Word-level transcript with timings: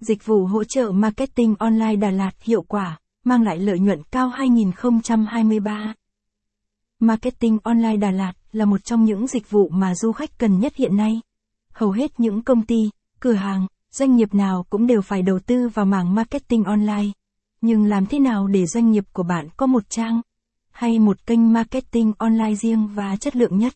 Dịch 0.00 0.26
vụ 0.26 0.46
hỗ 0.46 0.64
trợ 0.64 0.92
marketing 0.92 1.54
online 1.58 1.96
Đà 1.96 2.10
Lạt 2.10 2.42
hiệu 2.42 2.62
quả, 2.62 2.98
mang 3.24 3.42
lại 3.42 3.58
lợi 3.58 3.78
nhuận 3.78 4.02
cao 4.10 4.28
2023. 4.28 5.94
Marketing 6.98 7.58
online 7.62 7.96
Đà 7.96 8.10
Lạt 8.10 8.32
là 8.52 8.64
một 8.64 8.84
trong 8.84 9.04
những 9.04 9.26
dịch 9.26 9.50
vụ 9.50 9.68
mà 9.68 9.94
du 9.94 10.12
khách 10.12 10.38
cần 10.38 10.58
nhất 10.58 10.76
hiện 10.76 10.96
nay. 10.96 11.20
Hầu 11.72 11.90
hết 11.90 12.20
những 12.20 12.42
công 12.42 12.66
ty, 12.66 12.90
cửa 13.20 13.32
hàng, 13.32 13.66
doanh 13.90 14.16
nghiệp 14.16 14.34
nào 14.34 14.66
cũng 14.70 14.86
đều 14.86 15.02
phải 15.02 15.22
đầu 15.22 15.38
tư 15.38 15.68
vào 15.68 15.86
mảng 15.86 16.14
marketing 16.14 16.64
online. 16.64 17.06
Nhưng 17.60 17.84
làm 17.84 18.06
thế 18.06 18.18
nào 18.18 18.46
để 18.46 18.66
doanh 18.66 18.90
nghiệp 18.90 19.04
của 19.12 19.22
bạn 19.22 19.48
có 19.56 19.66
một 19.66 19.90
trang 19.90 20.20
hay 20.70 20.98
một 20.98 21.26
kênh 21.26 21.52
marketing 21.52 22.12
online 22.18 22.54
riêng 22.54 22.88
và 22.94 23.16
chất 23.16 23.36
lượng 23.36 23.58
nhất? 23.58 23.74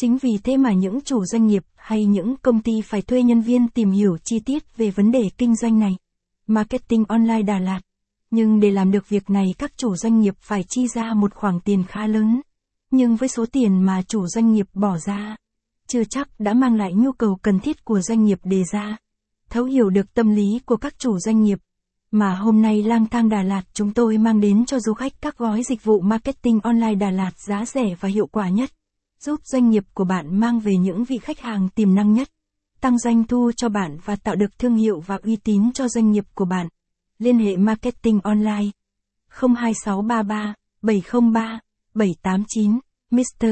Chính 0.00 0.18
vì 0.18 0.38
thế 0.44 0.56
mà 0.56 0.72
những 0.72 1.00
chủ 1.00 1.24
doanh 1.24 1.46
nghiệp 1.46 1.64
hay 1.76 2.06
những 2.06 2.36
công 2.36 2.62
ty 2.62 2.72
phải 2.84 3.02
thuê 3.02 3.22
nhân 3.22 3.40
viên 3.40 3.68
tìm 3.68 3.90
hiểu 3.90 4.16
chi 4.24 4.40
tiết 4.40 4.76
về 4.76 4.90
vấn 4.90 5.10
đề 5.10 5.30
kinh 5.38 5.56
doanh 5.56 5.78
này. 5.78 5.96
Marketing 6.46 7.04
online 7.04 7.42
Đà 7.42 7.58
Lạt. 7.58 7.80
Nhưng 8.30 8.60
để 8.60 8.70
làm 8.70 8.90
được 8.90 9.08
việc 9.08 9.30
này 9.30 9.46
các 9.58 9.72
chủ 9.76 9.96
doanh 9.96 10.20
nghiệp 10.20 10.34
phải 10.40 10.64
chi 10.68 10.86
ra 10.94 11.14
một 11.14 11.34
khoản 11.34 11.60
tiền 11.60 11.84
khá 11.88 12.06
lớn. 12.06 12.40
Nhưng 12.90 13.16
với 13.16 13.28
số 13.28 13.46
tiền 13.52 13.82
mà 13.82 14.02
chủ 14.02 14.26
doanh 14.26 14.52
nghiệp 14.52 14.66
bỏ 14.74 14.98
ra, 15.06 15.36
chưa 15.86 16.04
chắc 16.04 16.28
đã 16.40 16.54
mang 16.54 16.74
lại 16.74 16.92
nhu 16.94 17.12
cầu 17.12 17.38
cần 17.42 17.60
thiết 17.60 17.84
của 17.84 18.00
doanh 18.00 18.24
nghiệp 18.24 18.38
đề 18.44 18.62
ra. 18.72 18.96
Thấu 19.50 19.64
hiểu 19.64 19.90
được 19.90 20.14
tâm 20.14 20.30
lý 20.30 20.60
của 20.66 20.76
các 20.76 20.98
chủ 20.98 21.18
doanh 21.18 21.42
nghiệp, 21.42 21.58
mà 22.10 22.34
hôm 22.34 22.62
nay 22.62 22.82
lang 22.82 23.06
thang 23.06 23.28
Đà 23.28 23.42
Lạt 23.42 23.62
chúng 23.72 23.92
tôi 23.92 24.18
mang 24.18 24.40
đến 24.40 24.66
cho 24.66 24.80
du 24.80 24.94
khách 24.94 25.12
các 25.20 25.38
gói 25.38 25.62
dịch 25.62 25.84
vụ 25.84 26.00
marketing 26.00 26.60
online 26.60 26.94
Đà 26.94 27.10
Lạt 27.10 27.32
giá 27.38 27.64
rẻ 27.64 27.94
và 28.00 28.08
hiệu 28.08 28.26
quả 28.26 28.48
nhất 28.48 28.70
giúp 29.20 29.40
doanh 29.44 29.70
nghiệp 29.70 29.84
của 29.94 30.04
bạn 30.04 30.40
mang 30.40 30.60
về 30.60 30.76
những 30.76 31.04
vị 31.04 31.18
khách 31.18 31.40
hàng 31.40 31.68
tiềm 31.68 31.94
năng 31.94 32.12
nhất, 32.12 32.28
tăng 32.80 32.98
doanh 32.98 33.24
thu 33.24 33.50
cho 33.56 33.68
bạn 33.68 33.98
và 34.04 34.16
tạo 34.16 34.36
được 34.36 34.58
thương 34.58 34.74
hiệu 34.74 35.00
và 35.00 35.18
uy 35.22 35.36
tín 35.36 35.72
cho 35.72 35.88
doanh 35.88 36.10
nghiệp 36.10 36.24
của 36.34 36.44
bạn. 36.44 36.68
Liên 37.18 37.38
hệ 37.38 37.56
marketing 37.56 38.20
online 38.20 38.70
02633 39.28 40.54
703 40.82 41.60
789 41.94 42.78
Mr. 43.10 43.46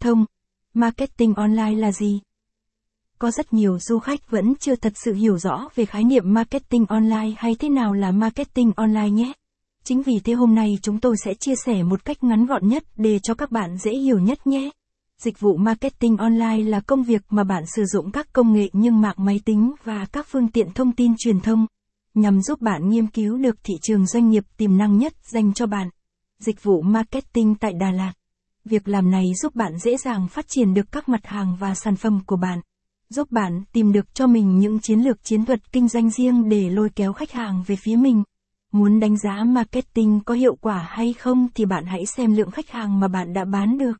Thông 0.00 0.24
Marketing 0.74 1.34
online 1.34 1.74
là 1.74 1.92
gì? 1.92 2.20
Có 3.18 3.30
rất 3.30 3.52
nhiều 3.52 3.78
du 3.78 3.98
khách 3.98 4.30
vẫn 4.30 4.54
chưa 4.54 4.76
thật 4.76 4.92
sự 4.96 5.14
hiểu 5.14 5.38
rõ 5.38 5.68
về 5.74 5.84
khái 5.84 6.04
niệm 6.04 6.34
marketing 6.34 6.86
online 6.86 7.32
hay 7.36 7.54
thế 7.58 7.68
nào 7.68 7.92
là 7.92 8.10
marketing 8.10 8.72
online 8.76 9.10
nhé. 9.10 9.32
Chính 9.84 10.02
vì 10.02 10.20
thế 10.24 10.32
hôm 10.32 10.54
nay 10.54 10.78
chúng 10.82 11.00
tôi 11.00 11.16
sẽ 11.24 11.34
chia 11.34 11.54
sẻ 11.64 11.82
một 11.82 12.04
cách 12.04 12.24
ngắn 12.24 12.46
gọn 12.46 12.68
nhất 12.68 12.84
để 12.96 13.18
cho 13.18 13.34
các 13.34 13.50
bạn 13.50 13.76
dễ 13.78 13.92
hiểu 13.92 14.18
nhất 14.18 14.46
nhé. 14.46 14.70
Dịch 15.22 15.40
vụ 15.40 15.56
marketing 15.56 16.16
online 16.16 16.58
là 16.58 16.80
công 16.80 17.02
việc 17.02 17.22
mà 17.30 17.44
bạn 17.44 17.62
sử 17.76 17.84
dụng 17.84 18.10
các 18.10 18.32
công 18.32 18.52
nghệ 18.52 18.68
như 18.72 18.90
mạng 18.90 19.14
máy 19.18 19.40
tính 19.44 19.72
và 19.84 20.06
các 20.12 20.26
phương 20.30 20.48
tiện 20.48 20.70
thông 20.70 20.92
tin 20.92 21.14
truyền 21.18 21.40
thông, 21.40 21.66
nhằm 22.14 22.42
giúp 22.42 22.60
bạn 22.60 22.88
nghiên 22.88 23.06
cứu 23.06 23.38
được 23.38 23.56
thị 23.64 23.74
trường 23.82 24.06
doanh 24.06 24.30
nghiệp 24.30 24.44
tiềm 24.56 24.78
năng 24.78 24.98
nhất 24.98 25.12
dành 25.22 25.54
cho 25.54 25.66
bạn. 25.66 25.88
Dịch 26.38 26.62
vụ 26.62 26.82
marketing 26.82 27.54
tại 27.54 27.72
Đà 27.80 27.90
Lạt. 27.90 28.12
Việc 28.64 28.88
làm 28.88 29.10
này 29.10 29.24
giúp 29.42 29.54
bạn 29.54 29.78
dễ 29.78 29.96
dàng 29.96 30.28
phát 30.28 30.44
triển 30.48 30.74
được 30.74 30.92
các 30.92 31.08
mặt 31.08 31.26
hàng 31.26 31.56
và 31.60 31.74
sản 31.74 31.96
phẩm 31.96 32.20
của 32.26 32.36
bạn, 32.36 32.60
giúp 33.08 33.30
bạn 33.30 33.62
tìm 33.72 33.92
được 33.92 34.14
cho 34.14 34.26
mình 34.26 34.58
những 34.58 34.78
chiến 34.80 35.00
lược 35.00 35.24
chiến 35.24 35.44
thuật 35.44 35.72
kinh 35.72 35.88
doanh 35.88 36.10
riêng 36.10 36.48
để 36.48 36.70
lôi 36.70 36.90
kéo 36.96 37.12
khách 37.12 37.32
hàng 37.32 37.64
về 37.66 37.76
phía 37.76 37.96
mình. 37.96 38.22
Muốn 38.72 39.00
đánh 39.00 39.18
giá 39.18 39.44
marketing 39.44 40.20
có 40.20 40.34
hiệu 40.34 40.56
quả 40.60 40.86
hay 40.88 41.12
không 41.12 41.48
thì 41.54 41.64
bạn 41.64 41.84
hãy 41.86 42.06
xem 42.06 42.34
lượng 42.34 42.50
khách 42.50 42.70
hàng 42.70 43.00
mà 43.00 43.08
bạn 43.08 43.32
đã 43.32 43.44
bán 43.44 43.78
được. 43.78 43.92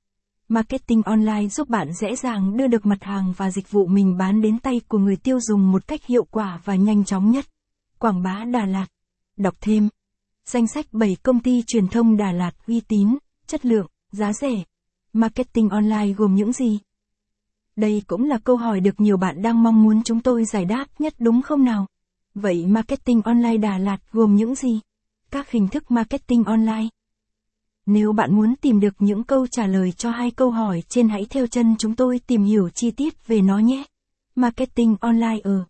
Marketing 0.52 1.02
online 1.02 1.48
giúp 1.48 1.68
bạn 1.68 1.92
dễ 1.92 2.16
dàng 2.16 2.56
đưa 2.56 2.66
được 2.66 2.86
mặt 2.86 3.04
hàng 3.04 3.32
và 3.36 3.50
dịch 3.50 3.70
vụ 3.70 3.86
mình 3.86 4.16
bán 4.16 4.40
đến 4.40 4.58
tay 4.58 4.80
của 4.88 4.98
người 4.98 5.16
tiêu 5.16 5.40
dùng 5.40 5.72
một 5.72 5.86
cách 5.86 6.06
hiệu 6.06 6.24
quả 6.30 6.60
và 6.64 6.74
nhanh 6.74 7.04
chóng 7.04 7.30
nhất. 7.30 7.44
Quảng 7.98 8.22
bá 8.22 8.44
Đà 8.52 8.66
Lạt. 8.66 8.86
Đọc 9.36 9.54
thêm. 9.60 9.88
Danh 10.44 10.66
sách 10.66 10.86
7 10.92 11.16
công 11.22 11.40
ty 11.40 11.62
truyền 11.66 11.88
thông 11.88 12.16
Đà 12.16 12.32
Lạt 12.32 12.50
uy 12.66 12.80
tín, 12.80 13.18
chất 13.46 13.66
lượng, 13.66 13.86
giá 14.12 14.32
rẻ. 14.32 14.64
Marketing 15.12 15.68
online 15.68 16.12
gồm 16.12 16.34
những 16.34 16.52
gì? 16.52 16.78
Đây 17.76 18.02
cũng 18.06 18.24
là 18.24 18.38
câu 18.38 18.56
hỏi 18.56 18.80
được 18.80 19.00
nhiều 19.00 19.16
bạn 19.16 19.42
đang 19.42 19.62
mong 19.62 19.82
muốn 19.82 20.02
chúng 20.02 20.20
tôi 20.20 20.44
giải 20.44 20.64
đáp 20.64 20.86
nhất 20.98 21.14
đúng 21.18 21.42
không 21.42 21.64
nào? 21.64 21.86
Vậy 22.34 22.66
marketing 22.66 23.22
online 23.22 23.56
Đà 23.56 23.78
Lạt 23.78 23.98
gồm 24.12 24.34
những 24.34 24.54
gì? 24.54 24.80
Các 25.30 25.50
hình 25.50 25.68
thức 25.68 25.90
marketing 25.90 26.44
online 26.44 26.88
nếu 27.92 28.12
bạn 28.12 28.34
muốn 28.34 28.54
tìm 28.56 28.80
được 28.80 28.94
những 28.98 29.24
câu 29.24 29.46
trả 29.46 29.66
lời 29.66 29.92
cho 29.92 30.10
hai 30.10 30.30
câu 30.30 30.50
hỏi 30.50 30.82
trên 30.88 31.08
hãy 31.08 31.26
theo 31.30 31.46
chân 31.46 31.74
chúng 31.78 31.94
tôi 31.94 32.20
tìm 32.26 32.44
hiểu 32.44 32.68
chi 32.68 32.90
tiết 32.90 33.26
về 33.26 33.40
nó 33.40 33.58
nhé. 33.58 33.84
Marketing 34.34 34.96
online 35.00 35.38
ở 35.42 35.64